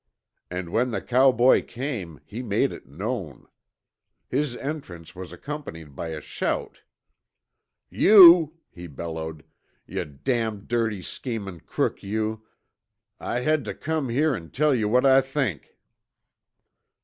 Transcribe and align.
And 0.49 0.69
when 0.71 0.89
the 0.89 0.99
cowboy 0.99 1.63
came 1.63 2.21
he 2.25 2.41
made 2.41 2.71
it 2.71 2.87
known. 2.87 3.47
His 4.27 4.57
entrance 4.57 5.15
was 5.15 5.31
accompanied 5.31 5.95
by 5.95 6.07
a 6.07 6.19
shout. 6.21 6.81
"You" 7.91 8.53
he 8.71 8.87
bellowed, 8.87 9.43
"yuh 9.85 10.05
damned 10.05 10.67
dirty 10.67 11.03
schemin' 11.03 11.59
crook 11.67 12.01
yuh, 12.01 12.41
I 13.19 13.41
had 13.41 13.63
tuh 13.63 13.75
come 13.75 14.09
here 14.09 14.33
an' 14.33 14.49
tell 14.49 14.73
yuh 14.73 14.87
what 14.89 15.05
I 15.05 15.21
think!" 15.21 15.77